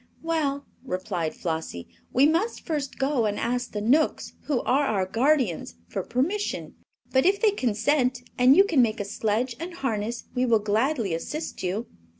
[0.23, 5.75] "Well," replied Flossie, "we must first go and ask the Knooks, who are our guardians,
[5.87, 6.73] for permission;
[7.11, 11.13] but if they consent, and you can make a sledge and harness, we will gladly
[11.13, 11.85] assist you."